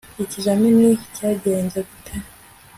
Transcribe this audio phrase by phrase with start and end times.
[0.23, 2.13] ikizamini cyagenze gute